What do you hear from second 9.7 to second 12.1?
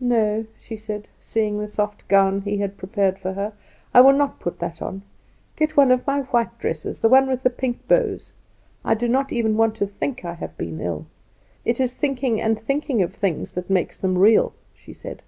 to think I have been ill. It is